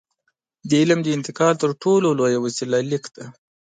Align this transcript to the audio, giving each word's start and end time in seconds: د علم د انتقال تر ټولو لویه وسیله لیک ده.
د 0.69 0.71
علم 0.81 0.99
د 1.03 1.07
انتقال 1.17 1.53
تر 1.63 1.69
ټولو 1.83 2.07
لویه 2.19 2.39
وسیله 2.45 2.77
لیک 2.91 3.05
ده. 3.15 3.25